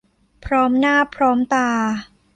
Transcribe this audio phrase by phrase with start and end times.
[0.45, 1.69] พร้อมหน้าพร้อมตา